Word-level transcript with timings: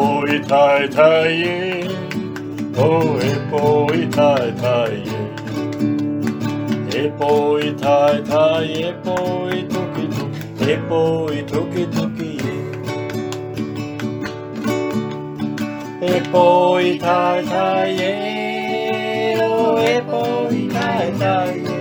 poi 0.00 0.40
tai 0.48 0.88
tai 0.88 1.28
ye, 1.42 1.84
poi 2.72 3.30
poi 3.50 4.08
tai 4.16 4.50
tai 4.62 4.94
ye. 5.08 5.20
E 7.00 7.10
poi 7.18 7.74
tai 7.82 8.22
tai 8.22 8.72
e 8.88 8.92
poi 9.04 9.66
tuki 9.72 10.04
tuki, 10.14 10.70
e 10.72 10.76
poi 10.88 11.44
tuki 11.50 11.84
tuki 11.94 12.30
ye. 12.44 12.56
E 16.00 16.20
poi 16.32 16.98
tai 16.98 17.44
tai 17.52 17.90
ye, 18.00 18.14
oh 19.42 19.78
e 19.92 20.00
poi 20.10 20.66
tai 20.72 21.12
tai 21.20 21.54
ye. 21.68 21.80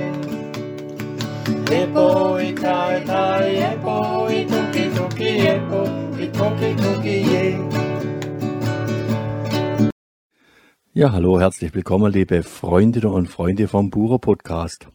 E 1.79 1.87
poi 1.93 2.53
tai 2.53 3.01
tai 3.05 3.55
e 3.71 3.77
poi 3.81 4.45
tuki 4.45 4.89
tuki 4.95 5.29
e 5.53 5.59
poi 5.69 6.31
tuki 6.37 6.75
tuki 6.83 7.17
ye. 7.33 7.78
Ja, 10.99 11.13
hallo, 11.13 11.39
herzlich 11.39 11.73
willkommen, 11.73 12.11
liebe 12.11 12.43
Freundinnen 12.43 13.13
und 13.13 13.27
Freunde 13.29 13.69
vom 13.69 13.89
Bucher 13.89 14.19
Podcast. 14.19 14.89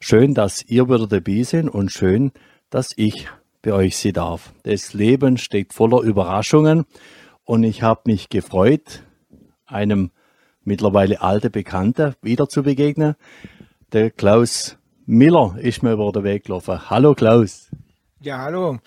Schön, 0.00 0.32
dass 0.32 0.62
ihr 0.62 0.88
wieder 0.88 1.06
dabei 1.06 1.42
seid 1.42 1.68
und 1.68 1.92
schön, 1.92 2.32
dass 2.70 2.94
ich 2.96 3.28
bei 3.60 3.74
euch 3.74 3.98
sein 3.98 4.14
darf. 4.14 4.54
Das 4.62 4.94
Leben 4.94 5.36
steckt 5.36 5.74
voller 5.74 6.00
Überraschungen 6.00 6.86
und 7.44 7.62
ich 7.62 7.82
habe 7.82 8.00
mich 8.06 8.30
gefreut, 8.30 9.02
einem 9.66 10.12
mittlerweile 10.62 11.20
alten 11.20 11.52
Bekannten 11.52 12.14
wieder 12.22 12.48
zu 12.48 12.62
begegnen. 12.62 13.14
Der 13.92 14.10
Klaus 14.10 14.78
Miller 15.04 15.56
ist 15.58 15.82
mir 15.82 15.92
über 15.92 16.10
den 16.10 16.24
Weg 16.24 16.44
gelaufen. 16.44 16.88
Hallo 16.88 17.14
Klaus. 17.14 17.70
Ja, 18.22 18.38
hallo. 18.38 18.78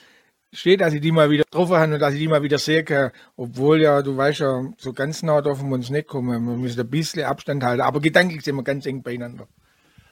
Steht, 0.53 0.79
dass 0.79 0.93
ich 0.93 1.01
die 1.01 1.11
mal 1.11 1.29
wieder 1.29 1.43
getroffen 1.43 1.75
habe 1.75 1.93
und 1.93 1.99
dass 1.99 2.13
ich 2.13 2.19
die 2.19 2.27
mal 2.27 2.41
wieder 2.41 2.57
sehe 2.57 2.83
kann. 2.83 3.11
Obwohl 3.35 3.81
ja, 3.81 4.01
du 4.01 4.15
weißt 4.15 4.39
ja, 4.39 4.63
so 4.77 4.93
ganz 4.93 5.21
nah 5.21 5.41
dürfen 5.41 5.69
wir 5.69 5.75
uns 5.75 5.89
nicht 5.89 6.07
kommen. 6.07 6.45
Wir 6.45 6.55
müssen 6.55 6.79
ein 6.79 6.89
bisschen 6.89 7.23
Abstand 7.23 7.63
halten. 7.63 7.81
Aber 7.81 7.99
gedanklich 7.99 8.43
sind 8.43 8.55
wir 8.55 8.63
ganz 8.63 8.85
eng 8.85 9.03
beieinander. 9.03 9.47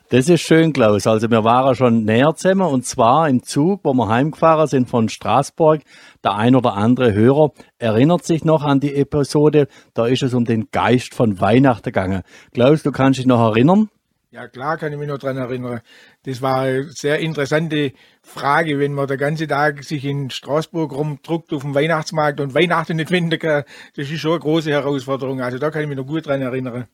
Das 0.09 0.29
ist 0.29 0.41
schön, 0.41 0.71
Klaus. 0.71 1.07
Also 1.07 1.31
wir 1.31 1.43
waren 1.43 1.73
schon 1.73 2.03
näher 2.03 2.35
zusammen 2.35 2.67
und 2.67 2.85
zwar 2.85 3.27
im 3.27 3.41
Zug, 3.41 3.79
wo 3.83 3.93
wir 3.95 4.07
heimgefahren 4.07 4.67
sind 4.67 4.87
von 4.87 5.09
Straßburg. 5.09 5.81
Der 6.23 6.35
ein 6.35 6.55
oder 6.55 6.75
andere 6.75 7.13
Hörer 7.13 7.53
erinnert 7.79 8.23
sich 8.23 8.45
noch 8.45 8.63
an 8.63 8.79
die 8.79 8.93
Episode. 8.93 9.67
Da 9.95 10.05
ist 10.05 10.21
es 10.21 10.35
um 10.35 10.45
den 10.45 10.69
Geist 10.69 11.15
von 11.15 11.41
Weihnachten 11.41 11.85
gegangen. 11.85 12.21
Klaus, 12.53 12.83
du 12.83 12.91
kannst 12.91 13.17
dich 13.17 13.25
noch 13.25 13.39
erinnern? 13.39 13.89
Ja, 14.35 14.49
klar 14.49 14.77
kann 14.77 14.91
ich 14.91 14.99
mich 14.99 15.07
noch 15.07 15.17
dran 15.17 15.37
erinnern. 15.37 15.79
Das 16.23 16.41
war 16.41 16.59
eine 16.59 16.83
sehr 16.91 17.19
interessante 17.19 17.93
Frage, 18.21 18.79
wenn 18.79 18.93
man 18.93 19.07
den 19.07 19.17
ganzen 19.17 19.47
Tag 19.47 19.85
sich 19.85 20.03
in 20.03 20.29
Straßburg 20.29 20.91
rumdruckt 20.91 21.53
auf 21.53 21.61
dem 21.61 21.73
Weihnachtsmarkt 21.73 22.41
und 22.41 22.53
Weihnachten 22.53 22.97
nicht 22.97 23.07
finden 23.07 23.39
kann. 23.39 23.63
Das 23.95 24.11
ist 24.11 24.19
schon 24.19 24.31
eine 24.31 24.41
große 24.41 24.71
Herausforderung. 24.71 25.39
Also 25.39 25.57
da 25.57 25.71
kann 25.71 25.83
ich 25.83 25.87
mich 25.87 25.95
noch 25.95 26.05
gut 26.05 26.27
dran 26.27 26.41
erinnern. 26.41 26.85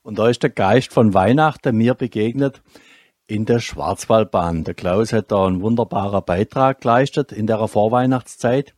Und 0.00 0.18
da 0.18 0.30
ist 0.30 0.42
der 0.42 0.48
Geist 0.48 0.90
von 0.90 1.12
Weihnachten 1.12 1.76
mir 1.76 1.92
begegnet 1.92 2.62
in 3.26 3.44
der 3.44 3.60
Schwarzwaldbahn. 3.60 4.64
Der 4.64 4.72
Klaus 4.72 5.12
hat 5.12 5.30
da 5.32 5.46
einen 5.46 5.60
wunderbaren 5.60 6.24
Beitrag 6.24 6.80
geleistet 6.80 7.30
in 7.30 7.46
der 7.46 7.68
Vorweihnachtszeit. 7.68 8.72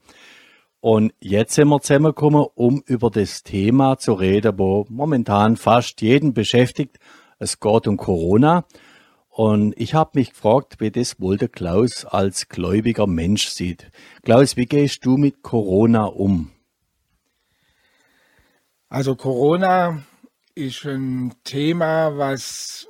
Und 0.80 1.14
jetzt 1.20 1.54
sind 1.54 1.68
wir 1.68 1.80
zusammengekommen, 1.80 2.46
um 2.56 2.82
über 2.84 3.10
das 3.10 3.44
Thema 3.44 3.96
zu 3.96 4.14
reden, 4.14 4.58
wo 4.58 4.86
momentan 4.88 5.56
fast 5.56 6.02
jeden 6.02 6.34
beschäftigt. 6.34 6.98
Es 7.42 7.58
geht 7.58 7.88
um 7.88 7.96
Corona. 7.96 8.64
Und 9.28 9.74
ich 9.76 9.94
habe 9.94 10.12
mich 10.14 10.30
gefragt, 10.30 10.76
wie 10.78 10.92
das 10.92 11.18
wohl 11.18 11.38
der 11.38 11.48
Klaus 11.48 12.04
als 12.04 12.48
gläubiger 12.48 13.08
Mensch 13.08 13.48
sieht. 13.48 13.90
Klaus, 14.22 14.56
wie 14.56 14.66
gehst 14.66 15.04
du 15.04 15.16
mit 15.16 15.42
Corona 15.42 16.04
um? 16.04 16.52
Also 18.88 19.16
Corona 19.16 20.04
ist 20.54 20.84
ein 20.84 21.34
Thema, 21.42 22.16
was 22.16 22.86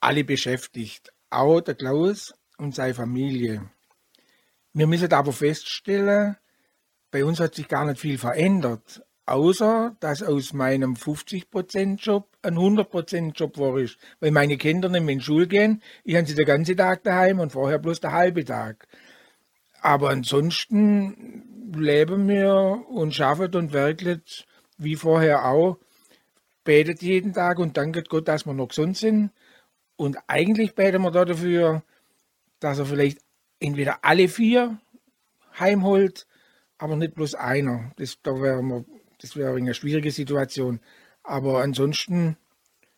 alle 0.00 0.24
beschäftigt, 0.24 1.12
auch 1.28 1.60
der 1.60 1.74
Klaus 1.74 2.32
und 2.56 2.74
seine 2.74 2.94
Familie. 2.94 3.70
Wir 4.72 4.86
müssen 4.86 5.12
aber 5.12 5.32
feststellen, 5.32 6.36
bei 7.10 7.22
uns 7.22 7.38
hat 7.38 7.54
sich 7.56 7.68
gar 7.68 7.84
nicht 7.84 8.00
viel 8.00 8.16
verändert, 8.16 9.02
außer 9.26 9.96
dass 10.00 10.22
aus 10.22 10.52
meinem 10.52 10.94
50%-Job 10.94 12.28
ein 12.42 12.56
100%-Job 12.56 13.58
war 13.58 13.78
ist, 13.78 13.98
weil 14.20 14.30
meine 14.30 14.56
Kinder 14.56 14.88
nicht 14.88 15.02
mehr 15.02 15.12
in 15.12 15.18
die 15.18 15.24
Schule 15.24 15.46
gehen, 15.46 15.82
ich 16.04 16.16
habe 16.16 16.26
sie 16.26 16.34
den 16.34 16.46
ganzen 16.46 16.76
Tag 16.76 17.04
daheim 17.04 17.40
und 17.40 17.52
vorher 17.52 17.78
bloß 17.78 18.00
den 18.00 18.12
halben 18.12 18.44
Tag. 18.44 18.86
Aber 19.80 20.10
ansonsten 20.10 21.72
leben 21.74 22.28
wir 22.28 22.84
und 22.88 23.14
schaffen 23.14 23.54
und 23.54 23.72
werkeln 23.72 24.22
wie 24.78 24.96
vorher 24.96 25.46
auch 25.46 25.78
betet 26.64 27.02
jeden 27.02 27.32
Tag 27.32 27.58
und 27.58 27.76
danket 27.76 28.08
Gott, 28.08 28.28
dass 28.28 28.46
wir 28.46 28.54
noch 28.54 28.68
gesund 28.68 28.96
sind. 28.96 29.30
Und 29.96 30.18
eigentlich 30.26 30.74
beten 30.74 31.02
wir 31.02 31.10
da 31.10 31.24
dafür, 31.24 31.82
dass 32.60 32.78
er 32.78 32.86
vielleicht 32.86 33.18
entweder 33.60 34.04
alle 34.04 34.28
vier 34.28 34.78
heimholt, 35.58 36.26
aber 36.78 36.96
nicht 36.96 37.14
bloß 37.14 37.34
einer. 37.34 37.92
Das, 37.96 38.18
da 38.22 38.40
wäre 38.40 38.62
wir, 38.62 38.84
das 39.22 39.36
wäre 39.36 39.56
eine 39.56 39.74
schwierige 39.74 40.10
Situation. 40.10 40.80
Aber 41.22 41.62
ansonsten, 41.62 42.36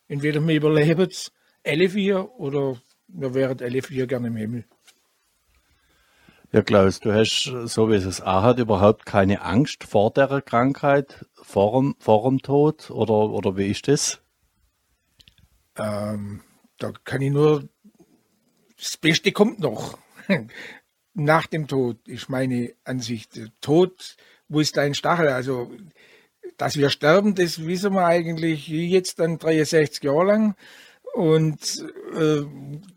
entweder 0.08 0.40
wir 0.46 0.56
überleben 0.56 1.08
es 1.08 1.32
alle 1.64 1.88
vier 1.88 2.30
oder 2.38 2.80
wir 3.08 3.34
wären 3.34 3.60
alle 3.60 3.82
vier 3.82 4.06
gerne 4.06 4.28
im 4.28 4.36
Himmel. 4.36 4.64
Ja, 6.52 6.62
Klaus, 6.62 7.00
du 7.00 7.12
hast, 7.12 7.52
so 7.64 7.90
wie 7.90 7.96
es 7.96 8.04
es 8.04 8.20
auch 8.20 8.42
hat, 8.42 8.58
überhaupt 8.58 9.06
keine 9.06 9.42
Angst 9.42 9.82
vor 9.82 10.12
der 10.12 10.40
Krankheit, 10.40 11.26
vor 11.32 11.80
dem, 11.80 11.96
vor 11.98 12.28
dem 12.30 12.40
Tod 12.42 12.90
oder, 12.90 13.30
oder 13.30 13.56
wie 13.56 13.70
ist 13.70 13.88
das? 13.88 14.22
Ähm, 15.76 16.42
da 16.78 16.92
kann 17.04 17.22
ich 17.22 17.32
nur, 17.32 17.68
das 18.78 18.96
Beste 18.96 19.32
kommt 19.32 19.58
noch. 19.58 19.98
Nach 21.14 21.46
dem 21.46 21.66
Tod 21.66 22.06
ist 22.06 22.28
meine 22.28 22.72
Ansicht. 22.84 23.40
Tod, 23.60 24.16
wo 24.48 24.60
ist 24.60 24.76
dein 24.76 24.94
Stachel? 24.94 25.28
Also, 25.28 25.72
dass 26.56 26.76
wir 26.76 26.90
sterben, 26.90 27.34
das 27.34 27.66
wissen 27.66 27.94
wir 27.94 28.06
eigentlich 28.06 28.68
jetzt 28.68 29.18
dann 29.18 29.38
63 29.38 30.02
Jahre 30.02 30.24
lang. 30.24 30.54
Und 31.14 31.84
äh, 32.12 32.42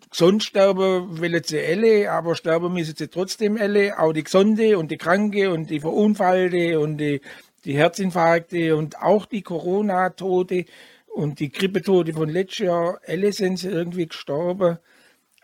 gesund 0.09 0.43
sterben 0.43 1.19
wollen 1.19 1.43
sie 1.43 1.63
alle, 1.63 2.11
aber 2.11 2.35
sterben 2.35 2.73
müssen 2.73 2.95
sie 2.95 3.09
trotzdem 3.09 3.57
alle. 3.57 3.99
Auch 3.99 4.13
die 4.13 4.23
Gesunde 4.23 4.77
und 4.79 4.89
die 4.89 4.97
Kranke 4.97 5.51
und 5.51 5.69
die 5.69 5.79
Verunfallte 5.79 6.79
und 6.79 6.97
die, 6.97 7.21
die 7.65 7.77
Herzinfarkte 7.77 8.75
und 8.75 8.99
auch 8.99 9.25
die 9.27 9.43
Corona-Tote 9.43 10.65
und 11.07 11.39
die 11.39 11.49
Grippetote 11.51 12.13
von 12.13 12.29
letztes 12.29 12.65
Jahr. 12.65 12.99
Alle 13.05 13.31
sind 13.33 13.57
sie 13.57 13.69
irgendwie 13.69 14.07
gestorben. 14.07 14.79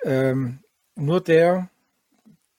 Ähm, 0.04 0.60
nur 0.96 1.22
der, 1.22 1.70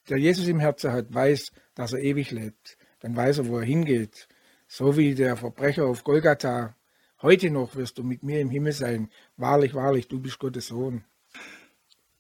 der 0.09 0.19
Jesus 0.19 0.47
im 0.47 0.61
Herzen 0.61 0.93
hat, 0.93 1.13
weiß, 1.13 1.51
dass 1.75 1.93
er 1.93 2.01
ewig 2.01 2.31
lebt. 2.31 2.77
Dann 3.01 3.17
weiß 3.17 3.39
er, 3.39 3.49
wo 3.49 3.59
er 3.59 3.65
hingeht. 3.65 4.29
So 4.77 4.97
wie 4.97 5.15
der 5.15 5.37
Verbrecher 5.37 5.87
auf 5.87 6.03
Golgatha. 6.03 6.75
Heute 7.23 7.49
noch 7.49 7.77
wirst 7.77 7.97
du 7.97 8.03
mit 8.03 8.25
mir 8.25 8.41
im 8.41 8.51
Himmel 8.51 8.73
sein. 8.73 9.09
Wahrlich, 9.37 9.73
wahrlich, 9.73 10.09
du 10.09 10.19
bist 10.19 10.41
Gottes 10.41 10.67
Sohn. 10.67 11.05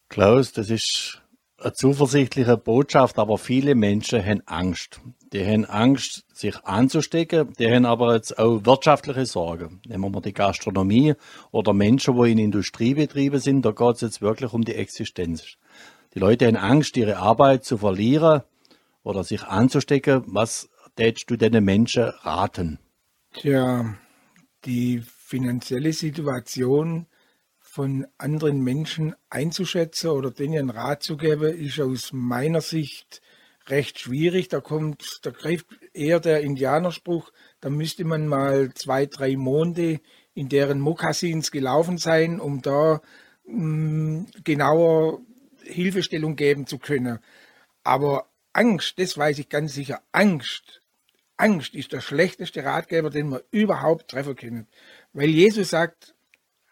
Klaus, 0.08 0.52
das 0.52 0.70
ist 0.70 1.20
eine 1.58 1.72
zuversichtliche 1.72 2.56
Botschaft, 2.56 3.18
aber 3.18 3.38
viele 3.38 3.74
Menschen 3.74 4.24
haben 4.24 4.40
Angst. 4.46 5.00
Die 5.32 5.44
haben 5.44 5.64
Angst, 5.64 6.26
sich 6.32 6.64
anzustecken, 6.64 7.52
die 7.58 7.68
haben 7.68 7.86
aber 7.86 8.14
jetzt 8.14 8.38
auch 8.38 8.64
wirtschaftliche 8.64 9.26
Sorgen. 9.26 9.80
Nehmen 9.88 10.04
wir 10.04 10.10
mal 10.10 10.20
die 10.20 10.32
Gastronomie 10.32 11.14
oder 11.50 11.72
Menschen, 11.72 12.14
die 12.22 12.30
in 12.30 12.38
Industriebetrieben 12.38 13.40
sind, 13.40 13.62
da 13.62 13.72
geht 13.72 13.96
es 13.96 14.02
jetzt 14.02 14.22
wirklich 14.22 14.52
um 14.52 14.62
die 14.62 14.76
Existenz. 14.76 15.56
Die 16.14 16.20
Leute 16.20 16.46
haben 16.46 16.54
Angst, 16.54 16.96
ihre 16.96 17.16
Arbeit 17.16 17.64
zu 17.64 17.78
verlieren 17.78 18.42
oder 19.02 19.24
sich 19.24 19.42
anzustecken. 19.42 20.22
Was 20.26 20.68
tätst 20.96 21.30
du 21.30 21.36
den 21.36 21.64
Menschen 21.64 22.04
raten? 22.04 22.78
Tja, 23.34 23.96
die 24.64 25.02
finanzielle 25.04 25.92
Situation 25.92 27.06
von 27.58 28.06
anderen 28.18 28.60
Menschen 28.60 29.14
einzuschätzen 29.30 30.10
oder 30.10 30.30
denen 30.30 30.58
einen 30.58 30.70
Rat 30.70 31.02
zu 31.02 31.16
geben, 31.16 31.52
ist 31.54 31.80
aus 31.80 32.12
meiner 32.12 32.60
Sicht 32.60 33.20
recht 33.66 33.98
schwierig. 33.98 34.48
Da 34.48 34.60
kommt, 34.60 35.20
da 35.22 35.30
greift 35.30 35.66
eher 35.92 36.20
der 36.20 36.42
Indianerspruch, 36.42 37.32
da 37.60 37.70
müsste 37.70 38.04
man 38.04 38.28
mal 38.28 38.72
zwei, 38.74 39.06
drei 39.06 39.36
Monate 39.36 40.00
in 40.34 40.48
deren 40.48 40.80
Mokassins 40.80 41.50
gelaufen 41.50 41.98
sein, 41.98 42.40
um 42.40 42.62
da 42.62 43.00
mh, 43.44 44.26
genauer 44.44 45.20
Hilfestellung 45.64 46.36
geben 46.36 46.66
zu 46.66 46.78
können. 46.78 47.18
Aber 47.82 48.28
Angst, 48.52 48.98
das 48.98 49.18
weiß 49.18 49.38
ich 49.40 49.48
ganz 49.48 49.74
sicher, 49.74 50.00
Angst, 50.12 50.80
Angst 51.36 51.74
ist 51.74 51.92
der 51.92 52.00
schlechteste 52.00 52.64
Ratgeber, 52.64 53.10
den 53.10 53.28
man 53.28 53.40
überhaupt 53.50 54.10
treffen 54.10 54.36
kann. 54.36 54.68
Weil 55.12 55.28
Jesus 55.28 55.70
sagt, 55.70 56.14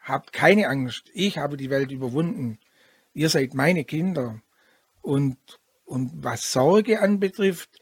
habt 0.01 0.33
keine 0.33 0.69
Angst, 0.69 1.11
ich 1.15 1.39
habe 1.39 1.57
die 1.57 1.71
Welt 1.71 1.91
überwunden. 1.91 2.59
Ihr 3.13 3.29
seid 3.29 3.55
meine 3.55 3.85
Kinder. 3.85 4.41
Und, 5.01 5.37
und 5.85 6.13
was 6.23 6.53
Sorge 6.53 7.01
anbetrifft, 7.01 7.81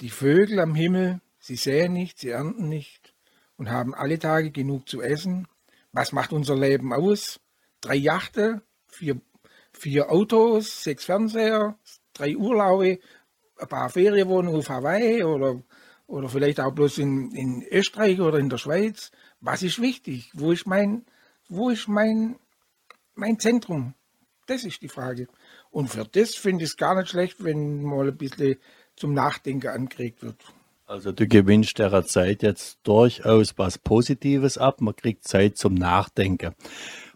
die 0.00 0.10
Vögel 0.10 0.60
am 0.60 0.74
Himmel 0.74 1.20
sie 1.42 1.56
säen 1.56 1.92
nicht, 1.92 2.18
sie 2.18 2.30
ernten 2.30 2.68
nicht 2.68 3.14
und 3.56 3.70
haben 3.70 3.94
alle 3.94 4.18
Tage 4.18 4.50
genug 4.50 4.88
zu 4.88 5.02
essen. 5.02 5.46
Was 5.92 6.12
macht 6.12 6.32
unser 6.32 6.56
Leben 6.56 6.92
aus? 6.92 7.40
Drei 7.80 7.96
Yachten, 7.96 8.62
vier, 8.86 9.20
vier 9.72 10.10
Autos, 10.10 10.84
sechs 10.84 11.04
Fernseher, 11.04 11.76
drei 12.14 12.36
Urlaube, 12.36 13.00
ein 13.58 13.68
paar 13.68 13.90
Ferienwohnungen 13.90 14.58
auf 14.58 14.68
Hawaii 14.68 15.24
oder, 15.24 15.62
oder 16.12 16.28
vielleicht 16.28 16.60
auch 16.60 16.72
bloß 16.72 16.98
in, 16.98 17.30
in 17.32 17.62
Österreich 17.62 18.20
oder 18.20 18.38
in 18.38 18.50
der 18.50 18.58
Schweiz. 18.58 19.12
Was 19.40 19.62
ist 19.62 19.80
wichtig? 19.80 20.30
Wo 20.34 20.52
ist 20.52 20.66
mein, 20.66 21.06
wo 21.48 21.70
ist 21.70 21.88
mein, 21.88 22.36
mein 23.14 23.38
Zentrum? 23.38 23.94
Das 24.46 24.64
ist 24.64 24.82
die 24.82 24.90
Frage. 24.90 25.26
Und 25.70 25.88
für 25.88 26.04
das 26.04 26.34
finde 26.34 26.64
ich 26.64 26.72
es 26.72 26.76
gar 26.76 26.94
nicht 26.96 27.08
schlecht, 27.08 27.42
wenn 27.42 27.82
mal 27.82 28.08
ein 28.08 28.16
bisschen 28.18 28.56
zum 28.94 29.14
Nachdenken 29.14 29.68
angeregt 29.68 30.22
wird. 30.22 30.36
Also 30.84 31.12
du 31.12 31.26
gewinnst 31.26 31.78
der 31.78 32.04
Zeit 32.04 32.42
jetzt 32.42 32.80
durchaus 32.82 33.56
was 33.56 33.78
Positives 33.78 34.58
ab. 34.58 34.82
Man 34.82 34.94
kriegt 34.94 35.26
Zeit 35.26 35.56
zum 35.56 35.72
Nachdenken. 35.72 36.54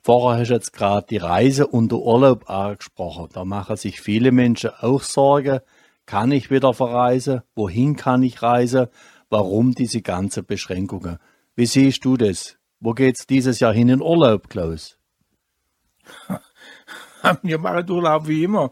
Vorher 0.03 0.41
hast 0.41 0.49
du 0.49 0.55
jetzt 0.55 0.73
gerade 0.73 1.07
die 1.11 1.19
Reise 1.19 1.67
und 1.67 1.93
den 1.93 1.99
Urlaub 1.99 2.49
angesprochen. 2.49 3.29
Da 3.35 3.45
machen 3.45 3.77
sich 3.77 4.01
viele 4.01 4.33
Menschen 4.33 4.71
auch 4.71 5.03
Sorgen. 5.03 5.61
Kann 6.07 6.31
ich 6.33 6.51
wieder 6.51 6.73
verreisen? 6.73 7.43
Wohin 7.55 7.97
kann 7.97 8.23
ich 8.23 8.43
reisen? 8.43 8.87
Warum 9.29 9.73
diese 9.73 10.03
ganzen 10.03 10.47
Beschränkungen? 10.47 11.19
Wie 11.57 11.67
siehst 11.67 12.05
du 12.05 12.17
das? 12.17 12.57
Wo 12.79 12.93
geht's 12.93 13.27
dieses 13.27 13.61
Jahr 13.61 13.73
hin 13.73 13.89
in 13.89 14.01
Urlaub, 14.01 14.49
Klaus? 14.49 14.99
Wir 17.43 17.59
machen 17.59 17.91
Urlaub 17.91 18.29
wie 18.29 18.45
immer. 18.45 18.71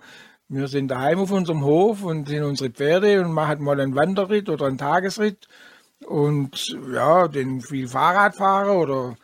Wir 0.49 0.69
sind 0.69 0.89
daheim 0.89 1.19
auf 1.19 1.33
unserem 1.33 1.65
Hof 1.65 2.05
und 2.05 2.29
sind 2.29 2.45
unsere 2.45 2.71
Pferde 2.71 3.21
und 3.25 3.33
machen 3.33 3.63
mal 3.65 3.81
einen 3.81 3.97
Wanderritt 3.97 4.49
oder 4.49 4.67
einen 4.67 4.79
Tagesritt 4.79 5.49
und 6.07 6.77
ja, 6.93 7.27
den 7.29 7.61
viel 7.61 7.89
Fahrradfahrer 7.89 8.79
oder 8.79 9.17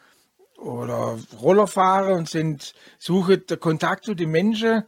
oder 0.57 1.19
Rollerfahrer 1.41 2.15
und 2.15 2.29
sind 2.29 2.75
suchen 2.99 3.45
Kontakt 3.61 4.05
zu 4.05 4.15
den 4.15 4.31
Menschen. 4.31 4.85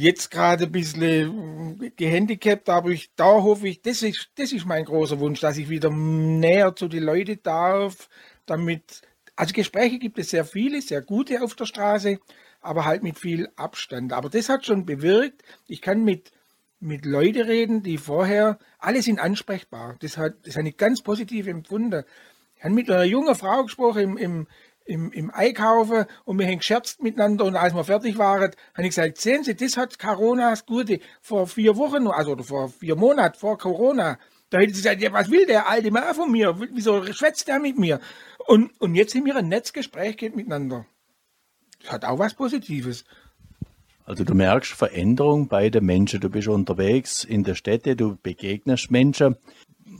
Jetzt 0.00 0.30
gerade 0.30 0.66
ein 0.66 0.70
bisschen 0.70 1.92
gehandicapt, 1.96 2.68
aber 2.68 2.90
ich, 2.90 3.10
da 3.16 3.42
hoffe 3.42 3.66
ich, 3.66 3.82
das 3.82 4.02
ist, 4.02 4.30
das 4.36 4.52
ist 4.52 4.64
mein 4.64 4.84
großer 4.84 5.18
Wunsch, 5.18 5.40
dass 5.40 5.56
ich 5.56 5.68
wieder 5.68 5.90
näher 5.90 6.76
zu 6.76 6.86
den 6.86 7.02
Leuten 7.02 7.40
darf, 7.42 8.08
damit, 8.46 9.02
also 9.34 9.52
Gespräche 9.52 9.98
gibt 9.98 10.16
es 10.20 10.30
sehr 10.30 10.44
viele, 10.44 10.80
sehr 10.82 11.02
gute 11.02 11.42
auf 11.42 11.56
der 11.56 11.64
Straße, 11.64 12.20
aber 12.60 12.84
halt 12.84 13.02
mit 13.02 13.18
viel 13.18 13.48
Abstand. 13.56 14.12
Aber 14.12 14.28
das 14.28 14.48
hat 14.48 14.64
schon 14.64 14.86
bewirkt, 14.86 15.42
ich 15.66 15.82
kann 15.82 16.04
mit, 16.04 16.30
mit 16.78 17.04
Leuten 17.04 17.42
reden, 17.42 17.82
die 17.82 17.98
vorher, 17.98 18.60
alle 18.78 19.02
sind 19.02 19.18
ansprechbar. 19.18 19.96
Das, 19.98 20.16
hat, 20.16 20.34
das 20.44 20.56
habe 20.56 20.68
ich 20.68 20.76
ganz 20.76 21.02
positiv 21.02 21.48
empfunden. 21.48 22.04
Ich 22.54 22.62
habe 22.62 22.72
mit 22.72 22.88
einer 22.88 23.02
jungen 23.02 23.34
Frau 23.34 23.64
gesprochen 23.64 24.02
im, 24.02 24.16
im, 24.16 24.46
im, 24.88 25.12
im 25.12 25.30
Einkaufen 25.30 26.06
und 26.24 26.38
wir 26.38 26.46
haben 26.46 26.58
gescherzt 26.58 27.02
miteinander 27.02 27.44
und 27.44 27.56
als 27.56 27.74
wir 27.74 27.84
fertig 27.84 28.16
waren, 28.16 28.50
habe 28.74 28.82
ich 28.82 28.88
gesagt, 28.88 29.18
sehen 29.18 29.44
Sie, 29.44 29.54
das 29.54 29.76
hat 29.76 29.98
Corona 29.98 30.50
das 30.50 30.64
Gute. 30.64 31.00
Vor 31.20 31.46
vier 31.46 31.76
Wochen, 31.76 32.06
also 32.06 32.36
vor 32.42 32.70
vier 32.70 32.96
Monaten 32.96 33.38
vor 33.38 33.58
Corona, 33.58 34.18
da 34.50 34.58
hätte 34.58 34.72
sie 34.72 34.82
gesagt, 34.82 35.02
ja, 35.02 35.12
was 35.12 35.30
will 35.30 35.44
der 35.46 35.68
alte 35.68 35.90
Mann 35.90 36.14
von 36.14 36.32
mir? 36.32 36.58
Wieso 36.72 37.04
schwätzt 37.12 37.48
der 37.48 37.58
mit 37.58 37.78
mir? 37.78 38.00
Und, 38.46 38.70
und 38.80 38.94
jetzt 38.94 39.14
haben 39.14 39.26
wir 39.26 39.36
ein 39.36 39.48
Netzgespräch 39.48 40.22
miteinander. 40.34 40.86
Das 41.82 41.92
hat 41.92 42.04
auch 42.06 42.18
was 42.18 42.32
Positives. 42.32 43.04
Also 44.06 44.24
du 44.24 44.34
merkst 44.34 44.72
Veränderung 44.72 45.48
bei 45.48 45.68
den 45.68 45.84
Menschen. 45.84 46.20
Du 46.20 46.30
bist 46.30 46.48
unterwegs 46.48 47.24
in 47.24 47.44
der 47.44 47.54
Städte, 47.54 47.94
du 47.94 48.16
begegnest 48.22 48.90
Menschen. 48.90 49.36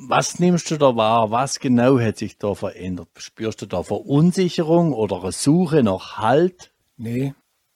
Was 0.00 0.38
nimmst 0.38 0.70
du 0.70 0.76
da 0.76 0.94
wahr? 0.94 1.32
Was 1.32 1.58
genau 1.58 1.98
hat 1.98 2.18
sich 2.18 2.38
da 2.38 2.54
verändert? 2.54 3.08
Spürst 3.16 3.62
du 3.62 3.66
da 3.66 3.82
Verunsicherung 3.82 4.92
oder 4.92 5.22
eine 5.22 5.32
Suche 5.32 5.82
nach 5.82 6.18
Halt? 6.18 6.72
Nee, 6.96 7.34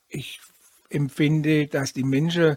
ich 0.08 0.40
empfinde, 0.88 1.66
dass 1.66 1.92
die 1.92 2.04
Menschen 2.04 2.56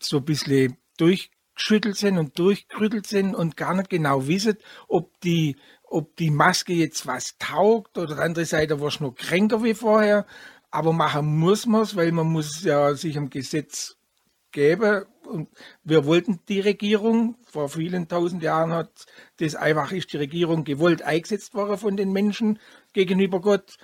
so 0.00 0.16
ein 0.16 0.24
bisschen 0.24 0.78
durchgeschüttelt 0.96 1.98
sind 1.98 2.16
und 2.16 2.38
durchgerüttelt 2.38 3.06
sind 3.06 3.34
und 3.34 3.58
gar 3.58 3.74
nicht 3.74 3.90
genau 3.90 4.26
wissen, 4.26 4.56
ob 4.88 5.20
die, 5.20 5.56
ob 5.82 6.16
die 6.16 6.30
Maske 6.30 6.72
jetzt 6.72 7.06
was 7.06 7.36
taugt 7.38 7.98
oder 7.98 8.16
der 8.16 8.24
andere 8.24 8.46
Seite 8.46 8.80
war 8.80 8.88
es 8.88 8.98
noch 8.98 9.14
kränker 9.14 9.62
wie 9.62 9.74
vorher. 9.74 10.24
Aber 10.70 10.94
machen 10.94 11.38
muss 11.38 11.66
man 11.66 11.82
es, 11.82 11.96
weil 11.96 12.12
man 12.12 12.32
muss 12.32 12.64
ja 12.64 12.94
sich 12.94 13.18
am 13.18 13.28
Gesetz 13.28 13.98
geben. 14.54 15.04
Und 15.26 15.48
wir 15.84 16.06
wollten 16.06 16.40
die 16.48 16.60
Regierung, 16.60 17.36
vor 17.44 17.68
vielen 17.68 18.08
tausend 18.08 18.42
Jahren 18.42 18.72
hat 18.72 19.06
das 19.38 19.54
einfach, 19.54 19.92
ist 19.92 20.12
die 20.12 20.18
Regierung 20.18 20.64
gewollt 20.64 21.02
eingesetzt 21.02 21.54
worden 21.54 21.76
von 21.76 21.96
den 21.98 22.12
Menschen 22.12 22.58
gegenüber 22.94 23.40
Gott. 23.42 23.76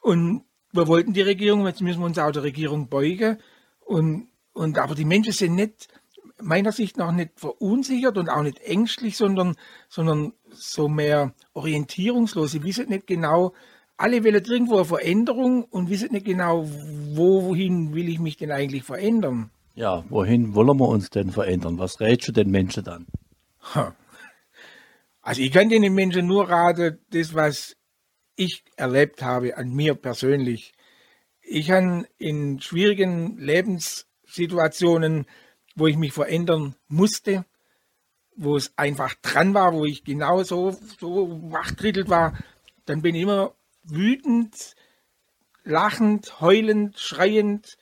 Und 0.00 0.44
wir 0.72 0.86
wollten 0.88 1.12
die 1.12 1.22
Regierung, 1.22 1.66
jetzt 1.66 1.82
müssen 1.82 2.00
wir 2.00 2.06
uns 2.06 2.18
auch 2.18 2.32
der 2.32 2.42
Regierung 2.42 2.88
beugen. 2.88 3.38
Und, 3.80 4.28
und 4.54 4.78
aber 4.78 4.94
die 4.94 5.04
Menschen 5.04 5.32
sind 5.32 5.54
nicht, 5.54 5.88
meiner 6.40 6.72
Sicht 6.72 6.96
nach 6.96 7.12
nicht 7.12 7.38
verunsichert 7.38 8.16
und 8.16 8.28
auch 8.28 8.42
nicht 8.42 8.58
ängstlich, 8.60 9.16
sondern, 9.16 9.54
sondern 9.88 10.32
so 10.50 10.88
mehr 10.88 11.34
orientierungslos. 11.52 12.52
Sie 12.52 12.62
wissen 12.62 12.88
nicht 12.88 13.06
genau, 13.06 13.52
alle 13.96 14.24
wollen 14.24 14.44
irgendwo 14.44 14.76
eine 14.76 14.84
Veränderung 14.84 15.64
und 15.64 15.88
wissen 15.88 16.12
nicht 16.12 16.26
genau, 16.26 16.66
wohin 17.14 17.94
will 17.94 18.08
ich 18.08 18.18
mich 18.18 18.36
denn 18.36 18.50
eigentlich 18.50 18.82
verändern. 18.82 19.50
Ja, 19.74 20.04
wohin 20.10 20.54
wollen 20.54 20.78
wir 20.78 20.88
uns 20.88 21.08
denn 21.08 21.30
verändern? 21.30 21.78
Was 21.78 21.98
rätst 22.00 22.28
du 22.28 22.32
den 22.32 22.50
Menschen 22.50 22.84
dann? 22.84 23.06
Also 25.22 25.40
ich 25.40 25.52
kann 25.52 25.68
den 25.68 25.94
Menschen 25.94 26.26
nur 26.26 26.50
raten, 26.50 26.98
das, 27.10 27.32
was 27.32 27.76
ich 28.34 28.64
erlebt 28.76 29.22
habe 29.22 29.56
an 29.56 29.70
mir 29.72 29.94
persönlich. 29.94 30.72
Ich 31.40 31.70
habe 31.70 32.06
in 32.18 32.60
schwierigen 32.60 33.38
Lebenssituationen, 33.38 35.26
wo 35.76 35.86
ich 35.86 35.96
mich 35.96 36.12
verändern 36.12 36.74
musste, 36.88 37.44
wo 38.36 38.56
es 38.56 38.76
einfach 38.76 39.14
dran 39.22 39.54
war, 39.54 39.72
wo 39.74 39.84
ich 39.84 40.04
genau 40.04 40.42
so, 40.42 40.76
wachtrittelt 41.00 42.08
war, 42.08 42.36
dann 42.84 43.00
bin 43.00 43.14
ich 43.14 43.22
immer 43.22 43.54
wütend, 43.84 44.74
lachend, 45.62 46.40
heulend, 46.40 46.98
schreiend 46.98 47.78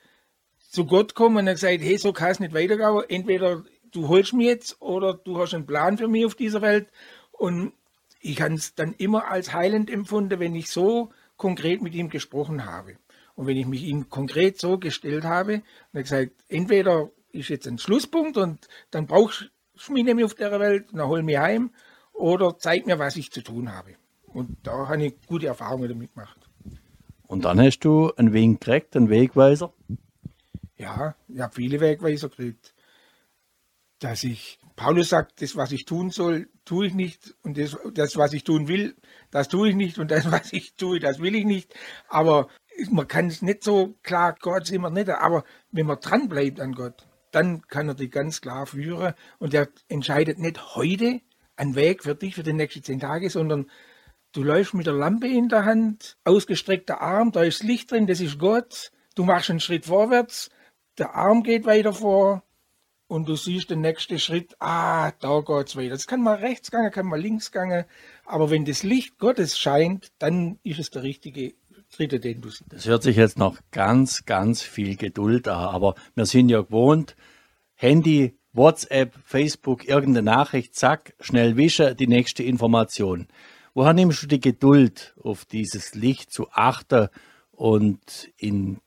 zu 0.71 0.85
Gott 0.85 1.15
kommen 1.15 1.37
und 1.37 1.47
hat 1.47 1.55
gesagt, 1.55 1.81
hey, 1.81 1.97
so 1.97 2.13
kann 2.13 2.31
es 2.31 2.39
nicht 2.39 2.53
weitergehen. 2.53 3.03
Entweder 3.09 3.63
du 3.91 4.07
holst 4.07 4.33
mich 4.33 4.47
jetzt 4.47 4.81
oder 4.81 5.13
du 5.13 5.37
hast 5.37 5.53
einen 5.53 5.65
Plan 5.65 5.97
für 5.97 6.07
mich 6.07 6.25
auf 6.25 6.35
dieser 6.35 6.61
Welt. 6.61 6.87
Und 7.33 7.73
ich 8.21 8.41
habe 8.41 8.53
es 8.53 8.73
dann 8.73 8.93
immer 8.93 9.29
als 9.29 9.53
heilend 9.53 9.89
empfunden, 9.89 10.39
wenn 10.39 10.55
ich 10.55 10.69
so 10.69 11.09
konkret 11.35 11.81
mit 11.81 11.93
ihm 11.93 12.09
gesprochen 12.09 12.65
habe. 12.65 12.95
Und 13.35 13.47
wenn 13.47 13.57
ich 13.57 13.65
mich 13.65 13.83
ihm 13.83 14.09
konkret 14.09 14.59
so 14.59 14.77
gestellt 14.77 15.25
habe 15.25 15.55
und 15.55 15.63
er 15.93 16.03
gesagt, 16.03 16.31
entweder 16.47 17.09
ist 17.33 17.49
jetzt 17.49 17.67
ein 17.67 17.77
Schlusspunkt 17.77 18.37
und 18.37 18.67
dann 18.91 19.07
brauchst 19.07 19.51
du 19.85 19.93
mich 19.93 20.05
nämlich 20.05 20.25
auf 20.25 20.35
der 20.35 20.57
Welt, 20.59 20.87
dann 20.93 21.07
hol 21.07 21.21
mich 21.21 21.37
heim 21.37 21.71
oder 22.13 22.57
zeig 22.57 22.85
mir, 22.85 22.97
was 22.97 23.17
ich 23.17 23.31
zu 23.31 23.41
tun 23.41 23.73
habe. 23.73 23.95
Und 24.27 24.55
da 24.63 24.87
habe 24.87 25.03
ich 25.03 25.15
gute 25.27 25.47
Erfahrungen 25.47 25.89
damit 25.89 26.13
gemacht. 26.13 26.37
Und 27.27 27.45
dann 27.45 27.59
hast 27.61 27.79
du 27.79 28.11
einen 28.15 28.33
Wink 28.33 28.59
gekriegt, 28.59 28.95
einen 28.95 29.09
Wegweiser? 29.09 29.73
Ja, 30.81 31.13
ich 31.27 31.39
habe 31.39 31.53
viele 31.53 31.79
Wegweiser 31.79 32.29
gekriegt. 32.29 32.73
Dass 33.99 34.23
ich, 34.23 34.57
Paulus 34.75 35.09
sagt, 35.09 35.39
das, 35.43 35.55
was 35.55 35.71
ich 35.71 35.85
tun 35.85 36.09
soll, 36.09 36.49
tue 36.65 36.87
ich 36.87 36.95
nicht. 36.95 37.35
Und 37.43 37.55
das, 37.59 37.77
das, 37.93 38.17
was 38.17 38.33
ich 38.33 38.43
tun 38.43 38.67
will, 38.67 38.95
das 39.29 39.47
tue 39.47 39.69
ich 39.69 39.75
nicht. 39.75 39.99
Und 39.99 40.09
das, 40.09 40.31
was 40.31 40.51
ich 40.51 40.73
tue, 40.73 40.99
das 40.99 41.19
will 41.19 41.35
ich 41.35 41.45
nicht. 41.45 41.75
Aber 42.09 42.47
man 42.89 43.07
kann 43.07 43.27
es 43.27 43.43
nicht 43.43 43.63
so 43.63 43.93
klar, 44.01 44.35
Gott 44.41 44.63
ist 44.63 44.71
immer 44.71 44.89
nicht. 44.89 45.07
Aber 45.09 45.43
wenn 45.71 45.85
man 45.85 45.99
dran 45.99 46.27
bleibt 46.29 46.59
an 46.59 46.73
Gott, 46.73 47.07
dann 47.29 47.61
kann 47.67 47.87
er 47.87 47.93
dich 47.93 48.09
ganz 48.09 48.41
klar 48.41 48.65
führen. 48.65 49.13
Und 49.37 49.53
er 49.53 49.69
entscheidet 49.87 50.39
nicht 50.39 50.75
heute 50.75 51.21
einen 51.57 51.75
Weg 51.75 52.01
für 52.01 52.15
dich 52.15 52.33
für 52.33 52.43
die 52.43 52.53
nächsten 52.53 52.81
zehn 52.81 52.99
Tage, 52.99 53.29
sondern 53.29 53.69
du 54.31 54.41
läufst 54.41 54.73
mit 54.73 54.87
der 54.87 54.95
Lampe 54.95 55.27
in 55.27 55.47
der 55.47 55.63
Hand, 55.63 56.17
ausgestreckter 56.23 57.01
Arm, 57.01 57.31
da 57.31 57.43
ist 57.43 57.61
Licht 57.61 57.91
drin, 57.91 58.07
das 58.07 58.19
ist 58.19 58.39
Gott. 58.39 58.91
Du 59.13 59.25
machst 59.25 59.51
einen 59.51 59.59
Schritt 59.59 59.85
vorwärts 59.85 60.49
der 61.01 61.15
Arm 61.15 61.41
geht 61.41 61.65
weiter 61.65 61.93
vor 61.93 62.43
und 63.07 63.27
du 63.27 63.35
siehst 63.35 63.71
den 63.71 63.81
nächsten 63.81 64.19
Schritt, 64.19 64.55
ah, 64.59 65.11
da 65.19 65.41
geht's 65.41 65.75
weiter. 65.75 65.89
Das 65.89 66.05
kann 66.05 66.21
mal 66.21 66.35
rechts 66.35 66.69
gehen, 66.69 66.91
kann 66.91 67.07
mal 67.07 67.19
links 67.19 67.51
gehen, 67.51 67.85
aber 68.23 68.51
wenn 68.51 68.65
das 68.65 68.83
Licht 68.83 69.17
Gottes 69.17 69.57
scheint, 69.57 70.11
dann 70.19 70.59
ist 70.63 70.79
es 70.79 70.91
der 70.91 71.01
richtige 71.01 71.55
Schritt, 71.89 72.23
den 72.23 72.39
du 72.39 72.49
siehst. 72.49 72.71
Das 72.71 72.85
hört 72.85 73.01
sich 73.01 73.17
jetzt 73.17 73.39
noch 73.39 73.57
ganz, 73.71 74.25
ganz 74.25 74.61
viel 74.61 74.95
Geduld 74.95 75.47
an, 75.47 75.69
aber 75.69 75.95
wir 76.13 76.27
sind 76.27 76.49
ja 76.49 76.61
gewohnt, 76.61 77.15
Handy, 77.73 78.37
WhatsApp, 78.53 79.15
Facebook, 79.25 79.87
irgendeine 79.87 80.21
Nachricht, 80.21 80.75
zack, 80.75 81.15
schnell 81.19 81.57
wischen, 81.57 81.97
die 81.97 82.05
nächste 82.05 82.43
Information. 82.43 83.27
Woher 83.73 83.93
nimmst 83.93 84.21
du 84.21 84.27
die 84.27 84.39
Geduld, 84.39 85.15
auf 85.19 85.45
dieses 85.45 85.95
Licht 85.95 86.31
zu 86.31 86.51
achten 86.51 87.09
und 87.51 88.29
in 88.37 88.77